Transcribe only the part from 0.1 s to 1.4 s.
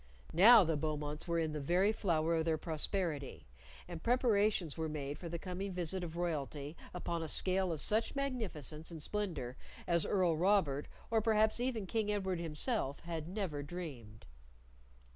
Now the Beaumonts were